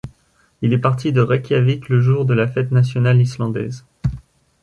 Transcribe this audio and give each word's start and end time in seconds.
Il 0.63 0.73
est 0.73 0.79
parti 0.79 1.11
de 1.11 1.21
Reykjavik 1.21 1.87
le 1.87 2.01
jour 2.01 2.25
de 2.25 2.33
la 2.33 2.47
Fête 2.47 2.71
nationale 2.71 3.21
islandaise. 3.21 3.85